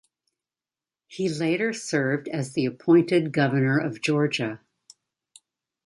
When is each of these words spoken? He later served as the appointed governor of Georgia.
He 1.05 1.29
later 1.29 1.73
served 1.73 2.27
as 2.27 2.53
the 2.53 2.65
appointed 2.65 3.31
governor 3.31 3.77
of 3.77 4.01
Georgia. 4.01 4.59